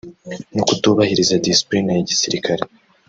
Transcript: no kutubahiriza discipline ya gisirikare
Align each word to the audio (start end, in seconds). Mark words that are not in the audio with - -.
no 0.55 0.61
kutubahiriza 0.67 1.41
discipline 1.47 1.89
ya 1.93 2.03
gisirikare 2.09 2.63